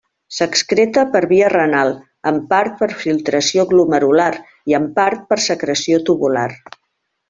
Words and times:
S'excreta 0.35 1.03
per 1.15 1.21
via 1.31 1.51
renal, 1.55 1.93
en 2.33 2.41
part 2.55 2.81
per 2.81 2.89
filtració 3.03 3.69
glomerular 3.75 4.29
i 4.75 4.79
en 4.83 4.93
part 5.01 5.31
per 5.33 5.43
secreció 5.49 6.05
tubular. 6.13 6.53